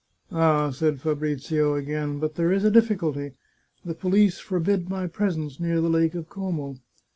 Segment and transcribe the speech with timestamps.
[0.31, 3.33] "Ah," said Fabrizio again," but there is a difficulty—
[3.85, 6.77] the police forbid my presence near the Lake of Como.